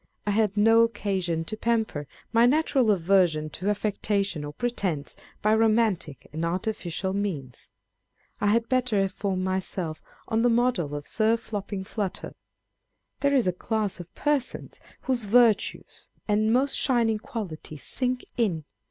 I 0.25 0.31
had 0.31 0.57
no 0.57 0.81
occasion 0.81 1.45
to 1.45 1.55
pamper 1.55 2.07
my 2.33 2.47
natural 2.47 2.89
aversion 2.89 3.51
to 3.51 3.69
affectation 3.69 4.43
or 4.43 4.51
pretence, 4.51 5.15
by 5.43 5.53
romantic 5.53 6.27
and 6.33 6.43
artificial 6.43 7.13
means. 7.13 7.69
I 8.39 8.47
had 8.47 8.67
better 8.67 8.99
have 9.03 9.11
formed 9.11 9.43
myself 9.43 10.01
on 10.27 10.41
the 10.41 10.49
model 10.49 10.95
of 10.95 11.05
Sir 11.05 11.37
Fopling 11.37 11.83
Flutter. 11.83 12.33
There 13.19 13.35
is 13.35 13.45
a 13.45 13.53
class 13.53 13.99
of 13.99 14.11
persons 14.15 14.79
whose 15.01 15.25
virtues 15.25 16.09
and 16.27 16.51
most 16.51 16.73
shining 16.79 17.19
qualities 17.19 17.83
sink 17.83 18.23
in, 18.23 18.25
On 18.25 18.33
Reading 18.47 18.53
Old 18.55 18.63
Books. 18.63 18.69